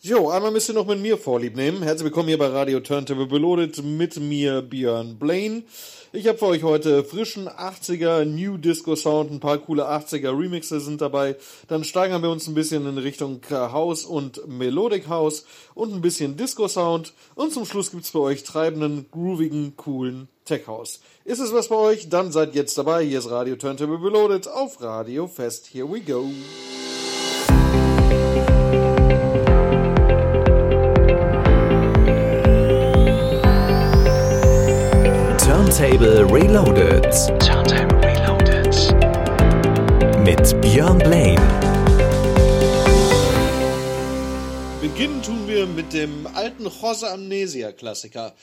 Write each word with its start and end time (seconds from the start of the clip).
Jo, 0.00 0.28
einmal 0.28 0.52
müsst 0.52 0.68
ihr 0.68 0.76
noch 0.76 0.86
mit 0.86 1.00
mir 1.00 1.18
Vorlieb 1.18 1.56
nehmen. 1.56 1.82
Herzlich 1.82 2.04
willkommen 2.04 2.28
hier 2.28 2.38
bei 2.38 2.46
Radio 2.46 2.78
Turntable 2.78 3.26
Beloaded 3.26 3.82
mit 3.82 4.16
mir 4.20 4.62
Björn 4.62 5.18
Blaine. 5.18 5.64
Ich 6.12 6.28
habe 6.28 6.38
für 6.38 6.46
euch 6.46 6.62
heute 6.62 7.02
frischen 7.02 7.48
80er 7.48 8.24
New 8.24 8.58
Disco 8.58 8.94
Sound, 8.94 9.32
ein 9.32 9.40
paar 9.40 9.58
coole 9.58 9.88
80er 9.88 10.38
Remixe 10.38 10.78
sind 10.78 11.00
dabei. 11.00 11.34
Dann 11.66 11.82
steigern 11.82 12.22
wir 12.22 12.30
uns 12.30 12.46
ein 12.46 12.54
bisschen 12.54 12.86
in 12.86 12.96
Richtung 12.96 13.40
House 13.50 14.04
und 14.04 14.46
Melodic 14.46 15.08
House 15.08 15.44
und 15.74 15.92
ein 15.92 16.00
bisschen 16.00 16.36
Disco 16.36 16.68
Sound. 16.68 17.12
Und 17.34 17.52
zum 17.52 17.64
Schluss 17.64 17.90
gibt's 17.90 18.10
für 18.10 18.20
euch 18.20 18.44
treibenden, 18.44 19.06
groovigen, 19.10 19.76
coolen 19.76 20.28
Tech 20.44 20.68
House. 20.68 21.00
Ist 21.24 21.40
es 21.40 21.52
was 21.52 21.66
bei 21.66 21.76
euch? 21.76 22.08
Dann 22.08 22.30
seid 22.30 22.54
jetzt 22.54 22.78
dabei. 22.78 23.04
Hier 23.04 23.18
ist 23.18 23.30
Radio 23.32 23.56
Turntable 23.56 23.98
Beloaded 23.98 24.46
auf 24.46 24.80
Radio 24.80 25.26
Fest. 25.26 25.70
Here 25.72 25.90
we 25.90 26.00
go. 26.00 26.30
Turntable 35.78 36.24
Reloaded. 36.24 37.04
Turntable 37.38 38.00
Reloaded. 38.00 38.74
Mit 40.24 40.60
Björn 40.60 40.98
Blaine. 40.98 41.40
Beginnen 44.80 45.22
tun 45.22 45.46
wir 45.46 45.66
mit 45.66 45.92
dem 45.92 46.26
alten 46.34 46.66
Jose 46.66 47.08
Amnesia 47.08 47.70
Klassiker. 47.70 48.34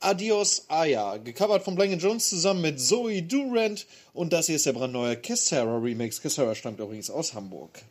Adios 0.00 0.64
Aya, 0.68 1.18
gecovert 1.18 1.62
von 1.62 1.74
Blank 1.74 2.00
Jones 2.00 2.30
zusammen 2.30 2.62
mit 2.62 2.80
Zoe 2.80 3.20
Durant 3.20 3.86
und 4.14 4.32
das 4.32 4.46
hier 4.46 4.56
ist 4.56 4.64
der 4.64 4.72
brandneue 4.72 5.18
Kessera 5.18 5.76
Remix. 5.76 6.22
Kessera 6.22 6.54
stammt 6.54 6.80
übrigens 6.80 7.10
aus 7.10 7.34
Hamburg. 7.34 7.82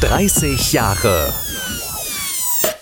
30 0.00 0.72
Jahre. 0.72 1.32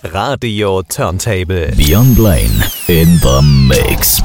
Radio 0.03 0.83
Turntable. 0.83 1.71
Björn 1.77 2.15
Blaine 2.17 2.61
in 2.89 3.19
the 3.21 3.41
mix. 3.69 4.21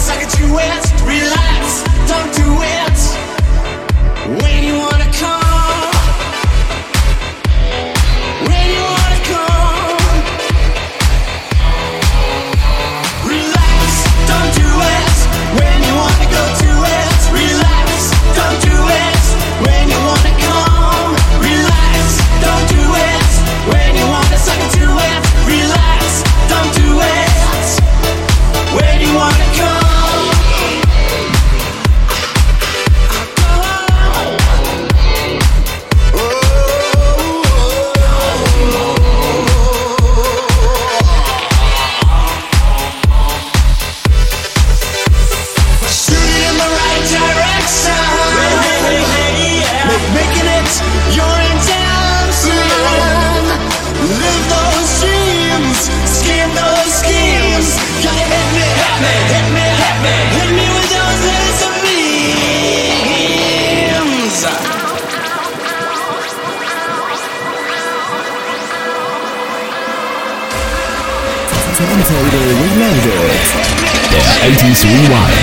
suck 0.00 0.22
it, 0.22 0.38
you 0.38 0.46
it, 0.58 0.84
relax, 1.04 1.82
don't 2.08 2.32
do 2.34 2.48
it. 2.80 4.42
When 4.42 4.64
you 4.64 4.78
wanna 4.78 5.12
come. 5.12 5.39
no 74.90 75.14
ar. 75.14 75.39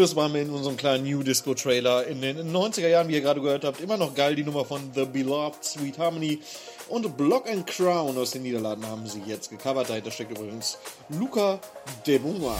Und 0.00 0.06
zum 0.06 0.14
Schluss 0.14 0.16
waren 0.16 0.32
wir 0.32 0.40
in 0.40 0.48
unserem 0.48 0.78
kleinen 0.78 1.04
New 1.04 1.22
Disco 1.22 1.52
Trailer 1.52 2.06
in 2.06 2.22
den 2.22 2.50
90er 2.54 2.88
Jahren, 2.88 3.08
wie 3.08 3.14
ihr 3.16 3.20
gerade 3.20 3.42
gehört 3.42 3.64
habt, 3.64 3.82
immer 3.82 3.98
noch 3.98 4.14
geil, 4.14 4.34
die 4.34 4.44
Nummer 4.44 4.64
von 4.64 4.80
The 4.94 5.04
Beloved 5.04 5.62
Sweet 5.62 5.98
Harmony 5.98 6.38
und 6.88 7.18
Block 7.18 7.46
and 7.50 7.66
Crown 7.66 8.16
aus 8.16 8.30
den 8.30 8.42
Niederlanden 8.44 8.86
haben 8.86 9.06
sie 9.06 9.20
jetzt 9.26 9.50
gecovert. 9.50 9.90
Dahinter 9.90 10.10
steckt 10.10 10.30
übrigens 10.30 10.78
Luca 11.10 11.60
De 12.06 12.16
Bunga. 12.16 12.56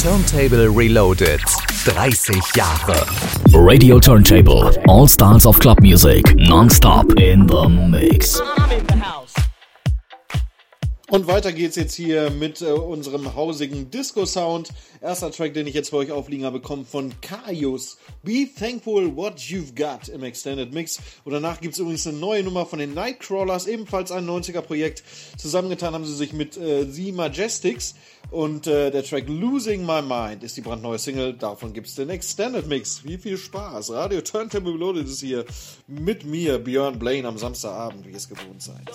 Turntable 0.00 0.68
Reloaded. 0.68 1.40
30 1.84 2.36
Jahre. 2.54 3.04
Radio 3.52 3.98
Turntable. 3.98 4.70
All 4.86 5.08
stars 5.08 5.46
of 5.46 5.58
club 5.58 5.80
music. 5.80 6.36
Non-stop 6.36 7.12
in 7.18 7.48
the 7.48 7.68
mix. 7.68 8.40
Und 11.14 11.28
weiter 11.28 11.52
geht's 11.52 11.76
jetzt 11.76 11.94
hier 11.94 12.28
mit 12.30 12.60
äh, 12.60 12.72
unserem 12.72 13.36
hausigen 13.36 13.88
Disco-Sound. 13.88 14.70
Erster 15.00 15.30
Track, 15.30 15.54
den 15.54 15.68
ich 15.68 15.74
jetzt 15.74 15.90
für 15.90 15.98
euch 15.98 16.10
aufliegen 16.10 16.44
habe, 16.44 16.58
kommt 16.58 16.88
von 16.88 17.14
Kaius. 17.20 17.98
Be 18.24 18.48
Thankful 18.58 19.14
What 19.14 19.38
You've 19.38 19.76
Got 19.76 20.08
im 20.08 20.24
Extended 20.24 20.74
Mix. 20.74 20.98
Und 21.22 21.32
danach 21.32 21.60
gibt's 21.60 21.78
übrigens 21.78 22.04
eine 22.08 22.18
neue 22.18 22.42
Nummer 22.42 22.66
von 22.66 22.80
den 22.80 22.94
Nightcrawlers, 22.94 23.68
ebenfalls 23.68 24.10
ein 24.10 24.28
90er-Projekt. 24.28 25.04
Zusammengetan 25.38 25.94
haben 25.94 26.04
sie 26.04 26.16
sich 26.16 26.32
mit 26.32 26.56
äh, 26.56 26.84
The 26.84 27.12
Majestics. 27.12 27.94
Und 28.34 28.66
äh, 28.66 28.90
der 28.90 29.04
Track 29.04 29.28
Losing 29.28 29.86
My 29.86 30.02
Mind 30.02 30.42
ist 30.42 30.56
die 30.56 30.60
brandneue 30.60 30.98
Single. 30.98 31.34
Davon 31.34 31.72
gibt's 31.72 31.94
den 31.94 32.10
Extended 32.10 32.66
Mix. 32.66 33.04
Wie 33.04 33.16
viel 33.16 33.38
Spaß. 33.38 33.92
Radio 33.92 34.22
Turntable 34.22 34.72
Reloaded 34.72 35.06
ist 35.06 35.20
hier 35.20 35.44
mit 35.86 36.24
mir, 36.24 36.58
Björn 36.58 36.98
Blaine, 36.98 37.28
am 37.28 37.38
Samstagabend, 37.38 38.04
wie 38.08 38.12
es 38.12 38.28
gewohnt 38.28 38.60
seid. 38.60 38.90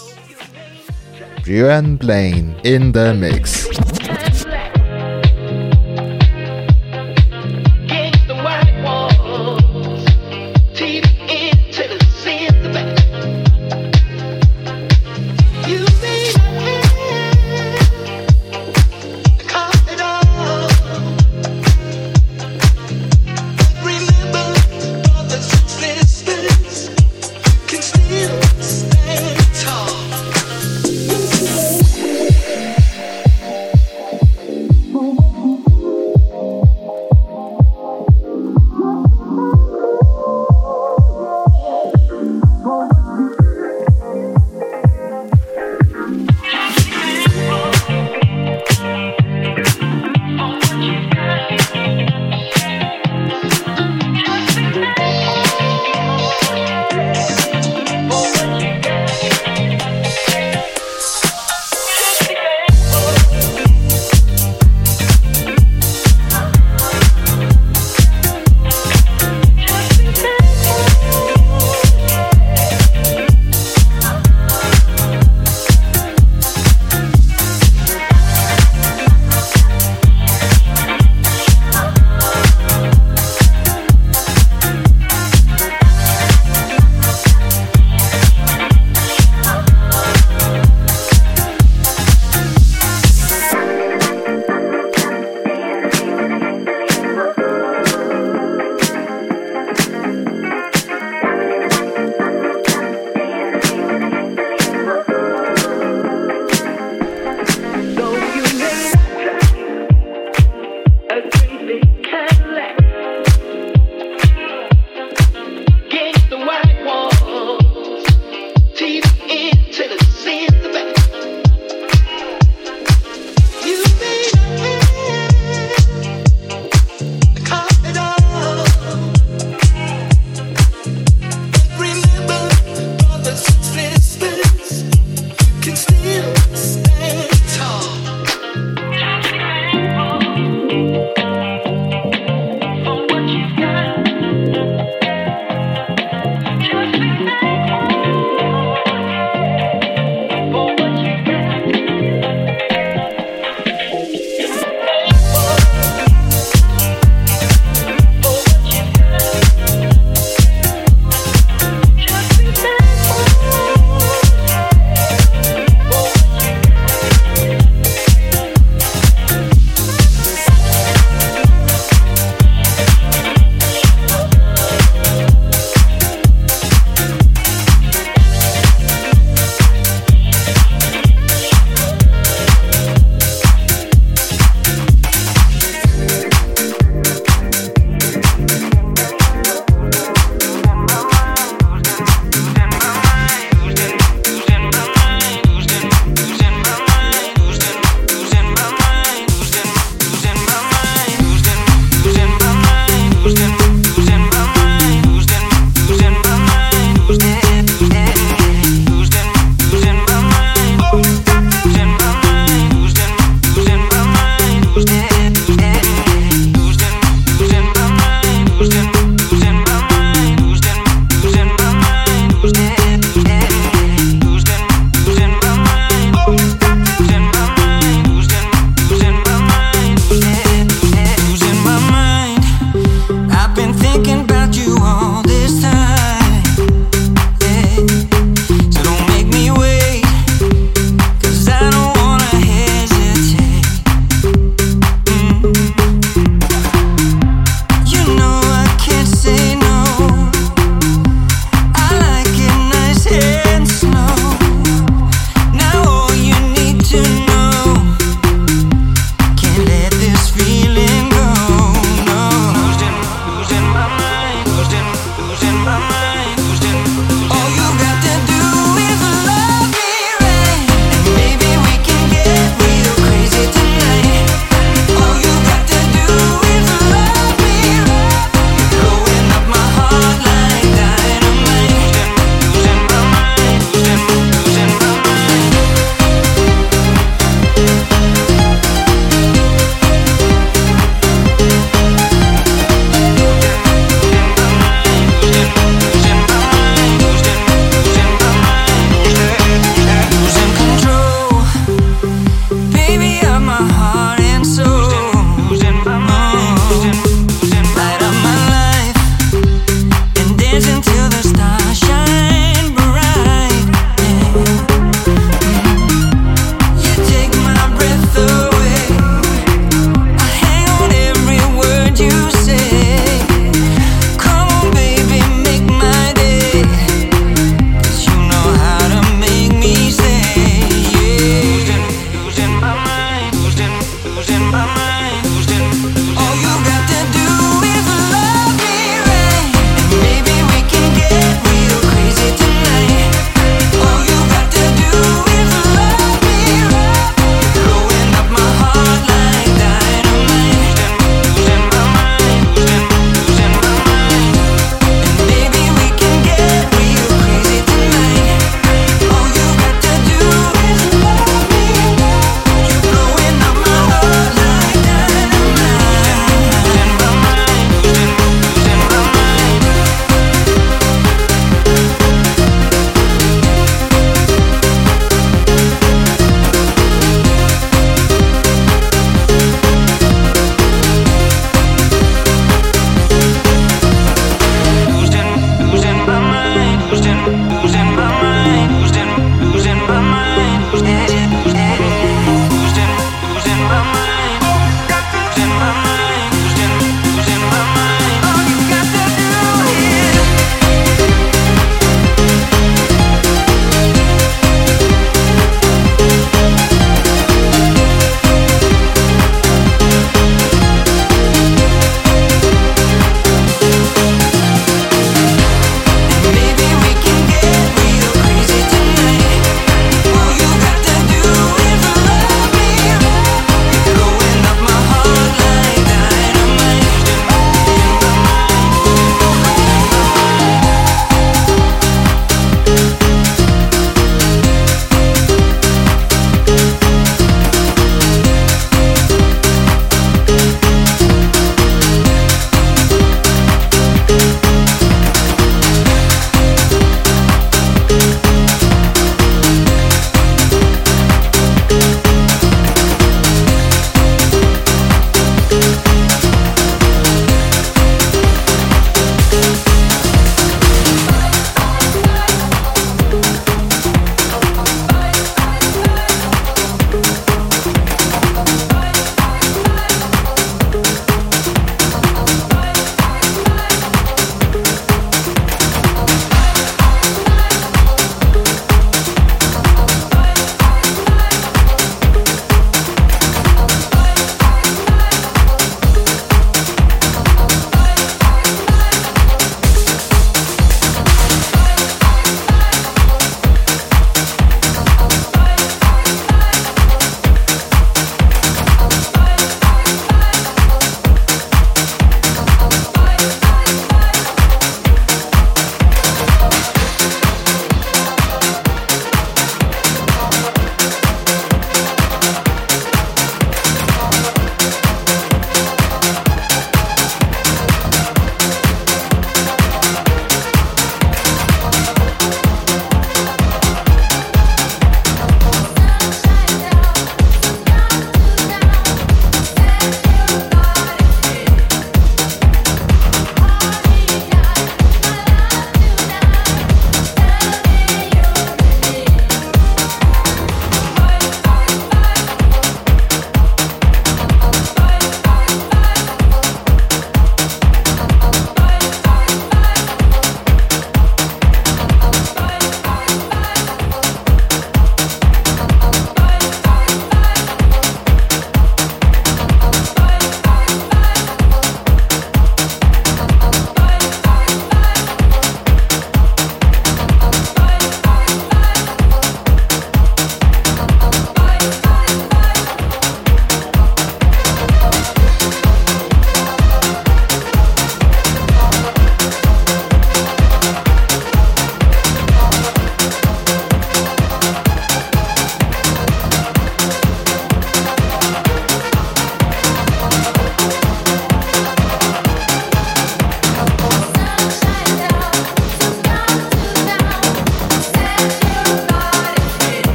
Björn 1.46 1.98
Blaine 1.98 2.58
in 2.64 2.94
the 2.94 3.14
mix. 3.14 3.70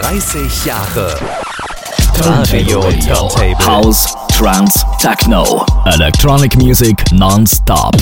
30 0.00 0.64
Jahre 0.64 1.14
Radio 2.20 2.80
Turntable. 2.80 3.54
House, 3.66 4.14
Trance, 4.28 4.82
Techno. 4.98 5.66
Electronic 5.84 6.56
music 6.56 6.96
non-stop. 7.12 7.94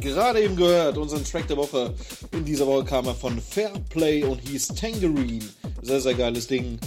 Gerade 0.00 0.40
eben 0.40 0.56
gehört, 0.56 0.96
unseren 0.96 1.22
Track 1.24 1.46
der 1.48 1.58
Woche. 1.58 1.92
In 2.32 2.46
dieser 2.46 2.66
Woche 2.66 2.84
kam 2.84 3.06
er 3.06 3.14
von 3.14 3.38
Fairplay 3.38 4.24
und 4.24 4.40
hieß 4.48 4.68
Tangerine. 4.68 5.44
Sehr, 5.82 6.00
sehr 6.00 6.14
geiles 6.14 6.46
Ding. 6.46 6.78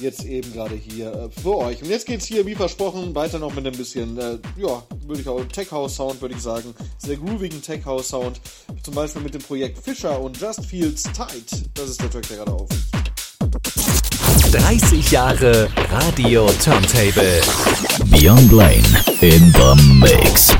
Jetzt 0.00 0.24
eben 0.24 0.52
gerade 0.52 0.74
hier 0.74 1.12
äh, 1.12 1.40
für 1.40 1.56
euch. 1.56 1.82
Und 1.82 1.88
jetzt 1.88 2.06
geht's 2.06 2.26
hier, 2.26 2.44
wie 2.46 2.54
versprochen, 2.54 3.14
weiter 3.14 3.38
noch 3.38 3.54
mit 3.54 3.66
ein 3.66 3.76
bisschen, 3.76 4.18
äh, 4.18 4.38
ja, 4.56 4.82
würde 5.06 5.20
ich 5.20 5.28
auch 5.28 5.44
Tech 5.44 5.70
House 5.70 5.96
Sound, 5.96 6.20
würde 6.20 6.34
ich 6.34 6.42
sagen. 6.42 6.74
Sehr 6.98 7.16
groovigen 7.16 7.62
Tech 7.62 7.84
House 7.84 8.08
Sound. 8.08 8.40
Zum 8.82 8.94
Beispiel 8.94 9.22
mit 9.22 9.34
dem 9.34 9.42
Projekt 9.42 9.78
Fischer 9.78 10.20
und 10.20 10.40
Just 10.40 10.66
Feels 10.66 11.04
Tight. 11.04 11.64
Das 11.74 11.90
ist 11.90 12.00
der 12.00 12.10
Track, 12.10 12.28
der 12.28 12.38
gerade 12.38 12.52
aufliegt. 12.52 12.84
30 14.52 15.10
Jahre 15.10 15.68
Radio 15.90 16.48
Turntable. 16.62 17.40
Beyond 18.10 18.48
Blaine 18.48 19.04
in 19.20 19.52
the 19.52 19.74
mix. 20.00 20.54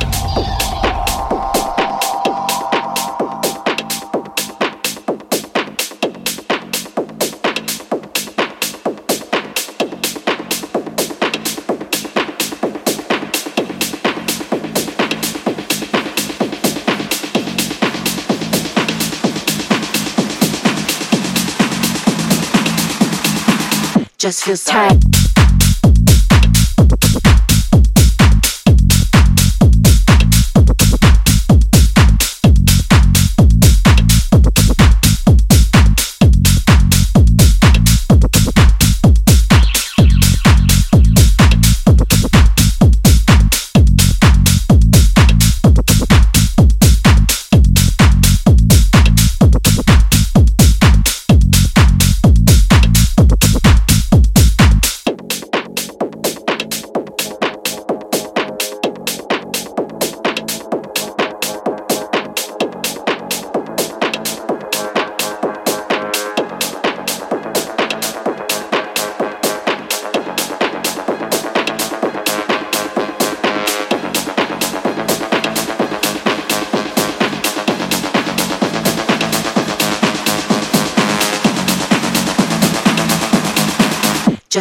Just 24.24 24.44
feels 24.44 24.64
tight. 24.64 25.23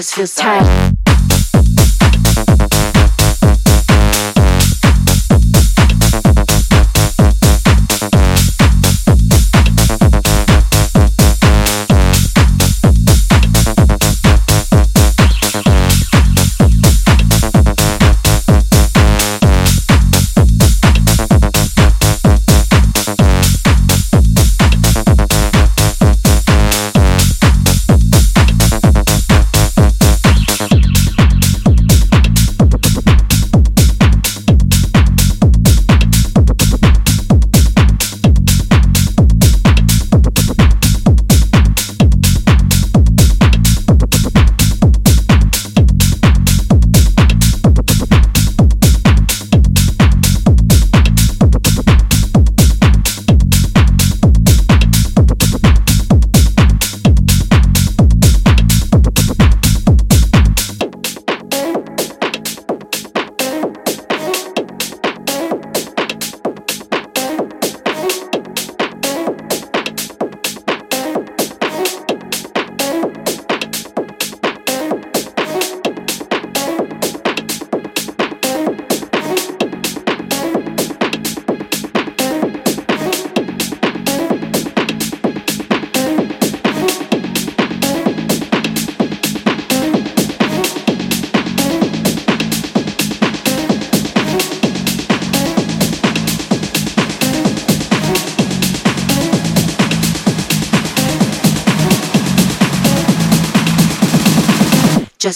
Just 0.04 0.16
feels 0.16 0.36
tight. 0.36 0.83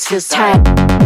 Just 0.09 0.29
feels 0.31 0.39
tight. 0.39 0.96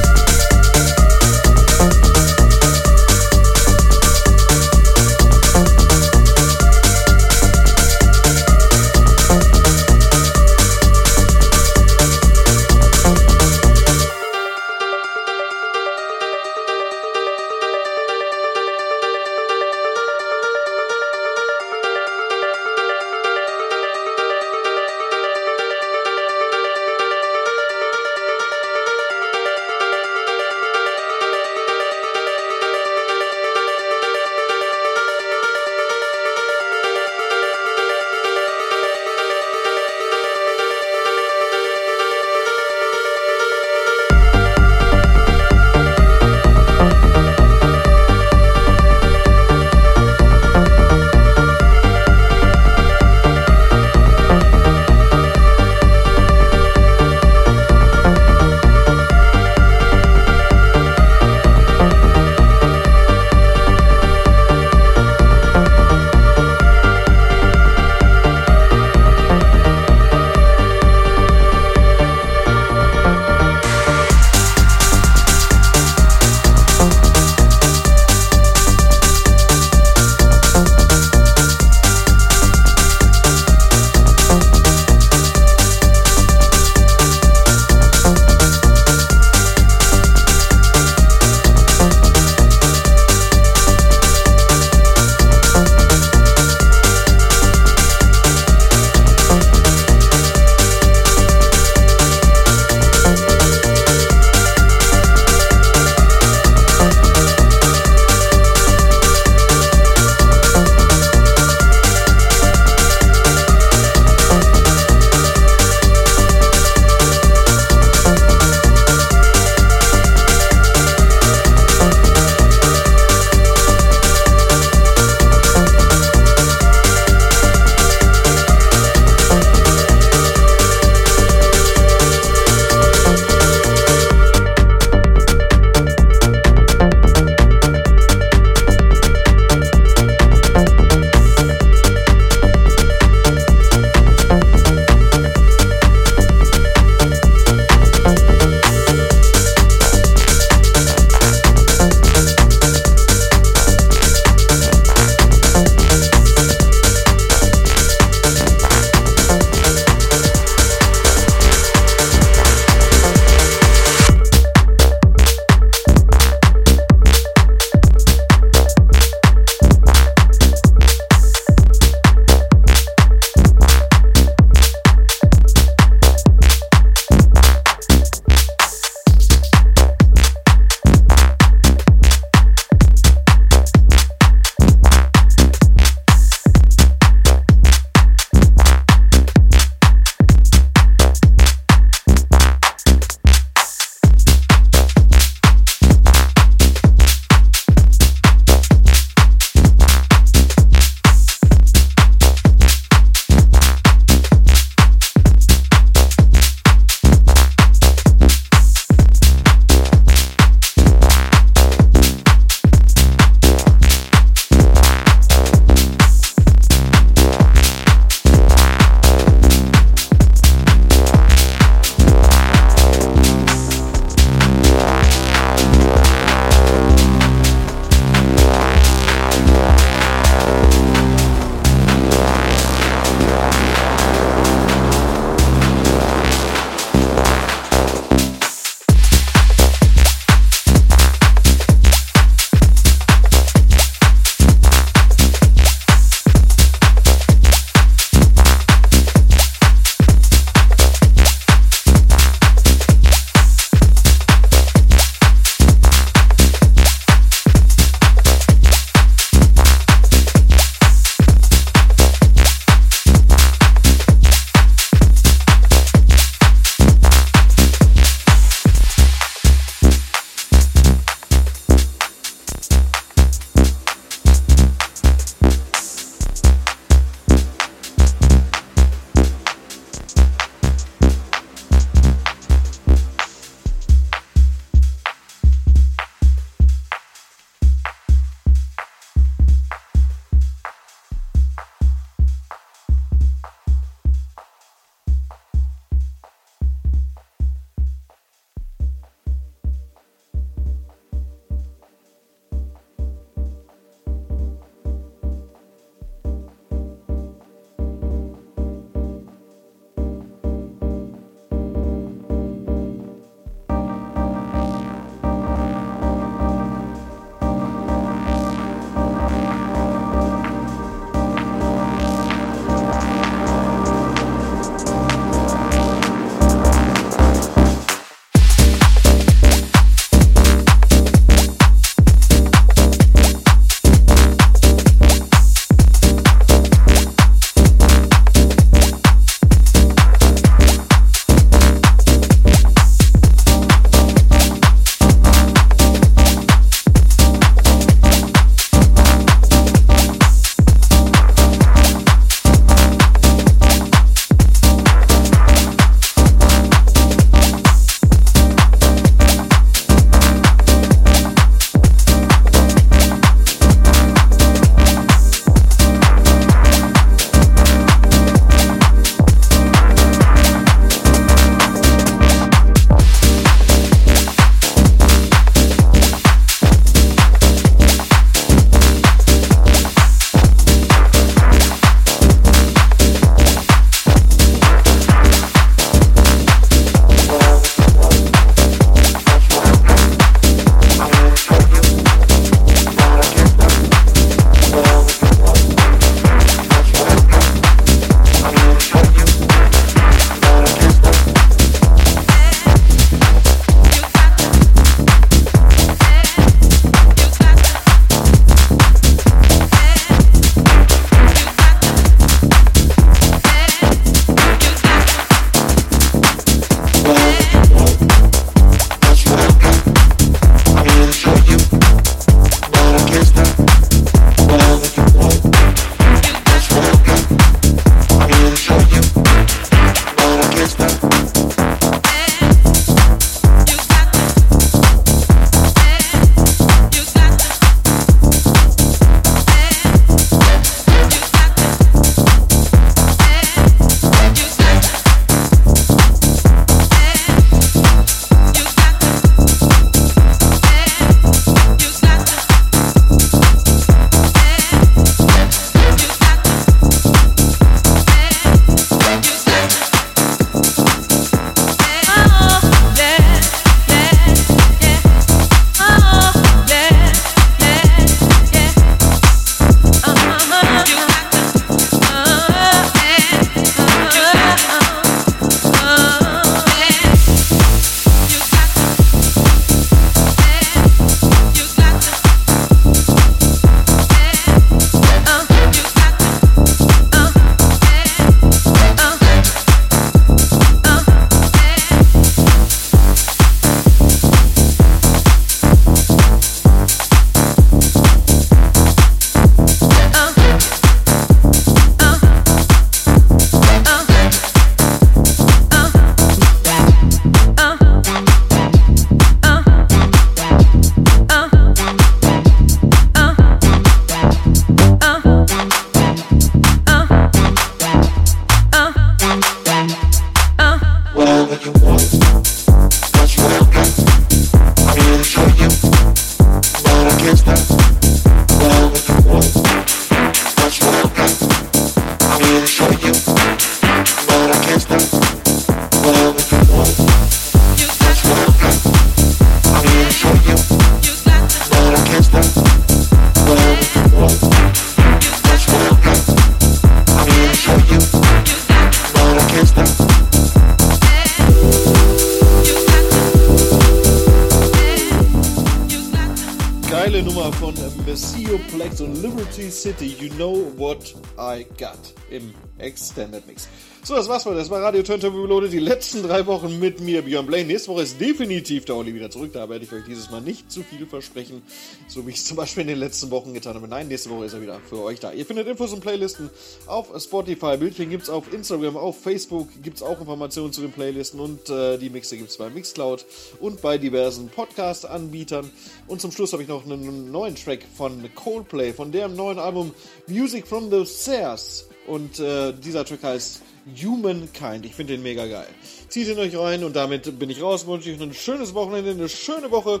Im 562.40 562.54
Extended 562.78 563.46
Mix. 563.46 563.68
So, 564.02 564.14
das 564.14 564.28
war's 564.28 564.44
für 564.44 564.54
das 564.54 564.70
war 564.70 564.82
Radio 564.82 565.02
Turntable 565.02 565.42
Reloaded. 565.42 565.72
Die 565.72 565.78
letzten 565.78 566.22
drei 566.22 566.46
Wochen 566.46 566.80
mit 566.80 567.00
mir, 567.00 567.20
Björn 567.20 567.44
Blaine. 567.46 567.66
Nächste 567.66 567.90
Woche 567.90 568.02
ist 568.02 568.18
definitiv 568.18 568.86
der 568.86 568.96
Olli 568.96 569.14
wieder 569.14 569.30
zurück. 569.30 569.52
Da 569.52 569.68
werde 569.68 569.84
ich 569.84 569.92
euch 569.92 570.04
dieses 570.06 570.30
Mal 570.30 570.40
nicht 570.40 570.72
zu 570.72 570.82
viel 570.82 571.06
versprechen, 571.06 571.60
so 572.08 572.26
wie 572.26 572.30
ich 572.30 572.36
es 572.36 572.46
zum 572.46 572.56
Beispiel 572.56 572.80
in 572.80 572.88
den 572.88 572.98
letzten 572.98 573.30
Wochen 573.30 573.52
getan 573.52 573.74
habe. 573.74 573.86
Nein, 573.88 574.08
nächste 574.08 574.30
Woche 574.30 574.46
ist 574.46 574.54
er 574.54 574.62
wieder 574.62 574.80
für 574.88 575.02
euch 575.02 575.20
da. 575.20 575.32
Ihr 575.32 575.44
findet 575.44 575.68
Infos 575.68 575.92
und 575.92 576.00
Playlisten 576.00 576.48
auf 576.86 577.08
Spotify. 577.20 577.76
Bildchen 577.76 578.08
gibt's 578.08 578.30
auf 578.30 578.50
Instagram, 578.52 578.96
auf 578.96 579.20
Facebook 579.20 579.68
gibt's 579.82 580.02
auch 580.02 580.18
Informationen 580.18 580.72
zu 580.72 580.80
den 580.80 580.92
Playlisten 580.92 581.38
und 581.38 581.68
äh, 581.68 581.98
die 581.98 582.08
Mixe 582.08 582.38
gibt's 582.38 582.56
bei 582.56 582.70
Mixcloud 582.70 583.26
und 583.60 583.82
bei 583.82 583.98
diversen 583.98 584.48
Podcast-Anbietern. 584.48 585.70
Und 586.06 586.22
zum 586.22 586.32
Schluss 586.32 586.54
habe 586.54 586.62
ich 586.62 586.68
noch 586.70 586.86
einen 586.86 587.30
neuen 587.30 587.54
Track 587.54 587.80
von 587.96 588.30
Coldplay, 588.34 588.94
von 588.94 589.12
deren 589.12 589.36
neuen 589.36 589.58
Album 589.58 589.92
Music 590.26 590.66
from 590.66 590.90
the 590.90 591.04
Stairs. 591.04 591.86
Und 592.10 592.40
äh, 592.40 592.72
dieser 592.72 593.04
Track 593.04 593.22
heißt 593.22 593.62
Humankind. 594.02 594.84
Ich 594.84 594.94
finde 594.96 595.12
den 595.12 595.22
mega 595.22 595.46
geil. 595.46 595.68
Zieht 596.08 596.26
ihn 596.26 596.38
euch 596.40 596.56
rein 596.58 596.82
und 596.82 596.96
damit 596.96 597.38
bin 597.38 597.50
ich 597.50 597.62
raus. 597.62 597.86
Wünsche 597.86 598.10
euch 598.10 598.20
ein 598.20 598.34
schönes 598.34 598.74
Wochenende, 598.74 599.12
eine 599.12 599.28
schöne 599.28 599.70
Woche. 599.70 600.00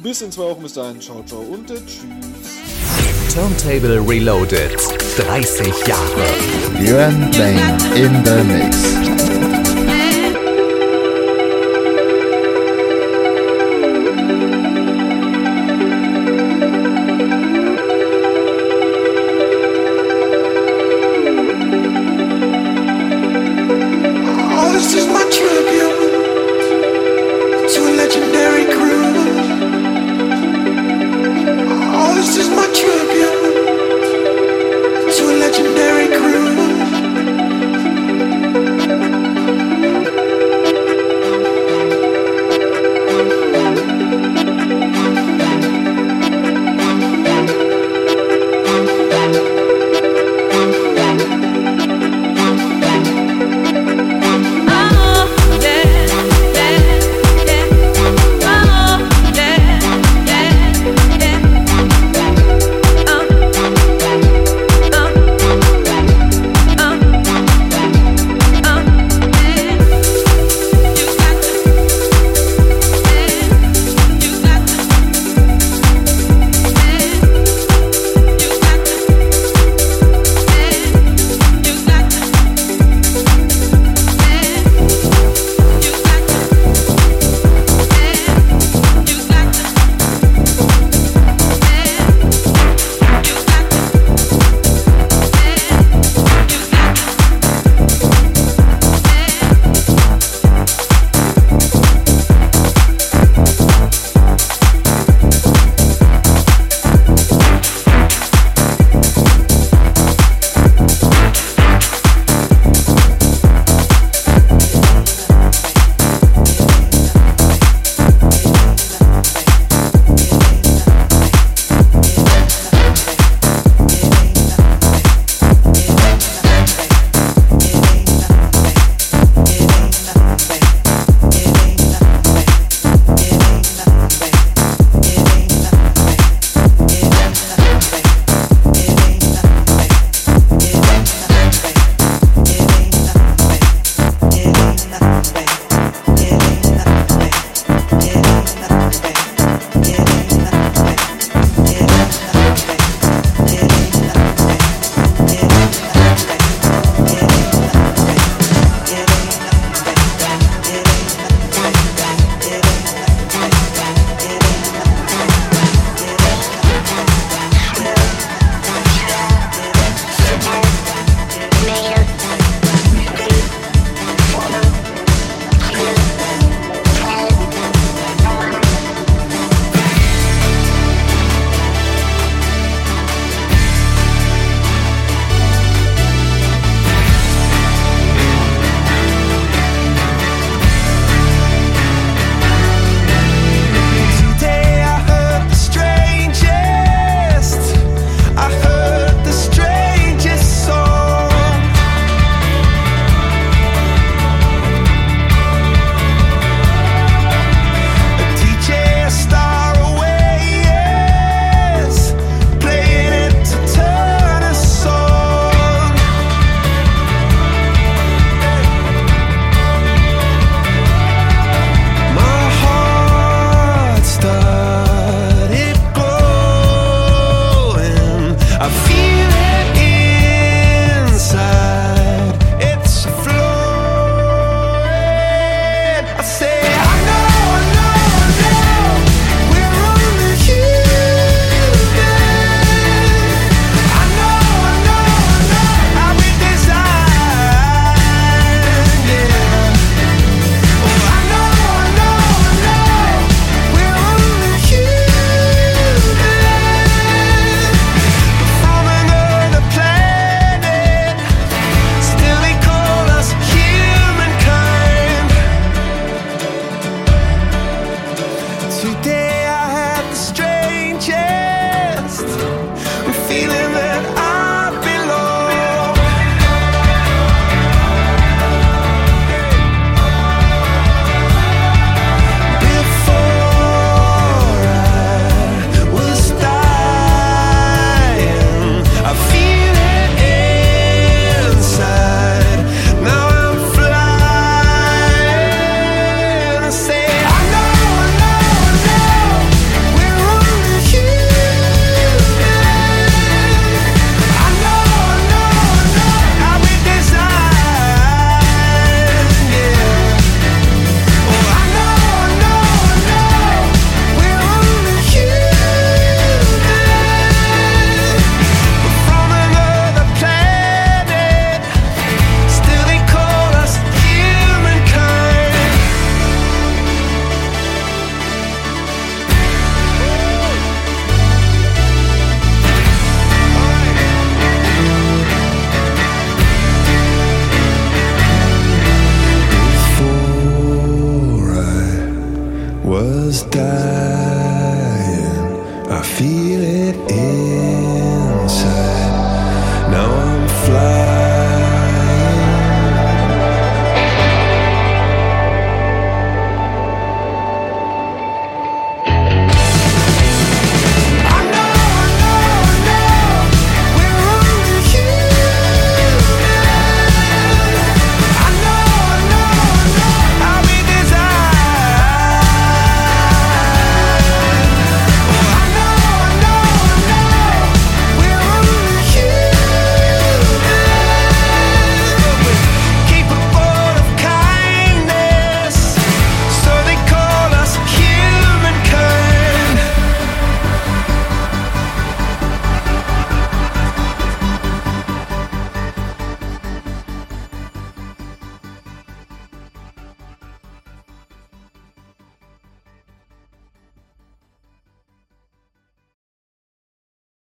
Bis 0.00 0.22
in 0.22 0.30
zwei 0.30 0.44
Wochen. 0.44 0.62
Bis 0.62 0.74
dahin. 0.74 1.00
Ciao, 1.00 1.24
ciao 1.26 1.40
und 1.40 1.68
äh, 1.70 1.74
tschüss. 1.74 3.34
Turntable 3.34 4.00
Reloaded. 4.08 4.76
30 5.16 5.86
Jahre. 5.86 6.26
Björn 6.78 7.30
Blaine 7.32 7.78
in 7.96 8.24
the 8.24 8.44
mix. 8.44 9.19